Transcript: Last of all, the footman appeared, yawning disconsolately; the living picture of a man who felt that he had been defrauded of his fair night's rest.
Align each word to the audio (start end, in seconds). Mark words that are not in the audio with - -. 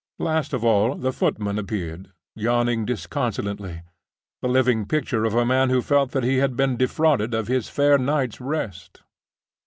Last 0.17 0.51
of 0.53 0.63
all, 0.65 0.95
the 0.95 1.13
footman 1.13 1.59
appeared, 1.59 2.11
yawning 2.35 2.87
disconsolately; 2.87 3.83
the 4.41 4.47
living 4.49 4.87
picture 4.87 5.25
of 5.25 5.35
a 5.35 5.45
man 5.45 5.69
who 5.69 5.83
felt 5.83 6.09
that 6.13 6.23
he 6.23 6.37
had 6.37 6.57
been 6.57 6.75
defrauded 6.75 7.35
of 7.35 7.47
his 7.47 7.69
fair 7.69 7.99
night's 7.99 8.41
rest. 8.41 9.03